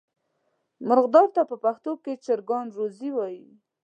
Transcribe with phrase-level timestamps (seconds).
[0.87, 3.45] مرغدار ته په پښتو کې چرګان روزی وایي.